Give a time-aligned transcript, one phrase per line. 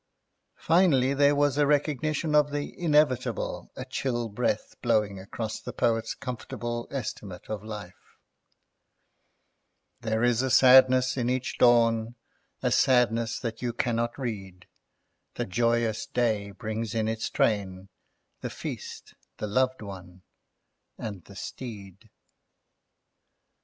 [0.57, 6.15] Finally, there was a recognition of the Inevitable, a chill breath blowing across the poet's
[6.15, 8.17] comfortable estimate of life—
[9.99, 12.15] "There is a sadness in each Dawn,
[12.63, 14.65] A sadness that you cannot rede:
[15.35, 17.87] The joyous Day brings in its train
[18.39, 20.23] The Feast, the Loved One,
[20.97, 22.09] and the Steed.